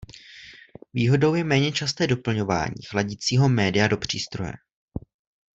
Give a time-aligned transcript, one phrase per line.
[0.93, 4.53] Výhodou je méně časté doplňování chladicího média do přístroje.